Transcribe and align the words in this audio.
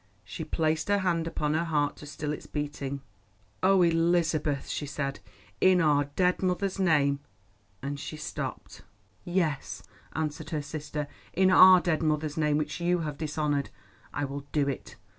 She 0.23 0.43
placed 0.43 0.87
her 0.87 0.97
hand 0.97 1.27
upon 1.27 1.53
her 1.53 1.63
heart 1.65 1.97
to 1.97 2.07
still 2.07 2.33
its 2.33 2.47
beating. 2.47 3.01
"Oh, 3.61 3.83
Elizabeth," 3.83 4.67
she 4.67 4.87
said, 4.87 5.19
"in 5.59 5.79
our 5.79 6.05
dead 6.15 6.41
mother's 6.41 6.79
name——" 6.79 7.19
and 7.83 7.99
she 7.99 8.17
stopped. 8.17 8.81
"Yes," 9.25 9.83
answered 10.13 10.49
her 10.49 10.63
sister, 10.63 11.07
"in 11.33 11.51
our 11.51 11.79
dead 11.79 12.01
mother's 12.01 12.35
name, 12.35 12.57
which 12.57 12.81
you 12.81 13.01
have 13.01 13.19
dishonoured, 13.19 13.69
I 14.11 14.25
will 14.25 14.47
do 14.51 14.67
it. 14.67 14.95